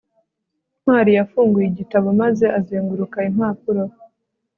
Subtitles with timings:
[0.81, 3.83] ntwali yafunguye igitabo maze azenguruka impapuro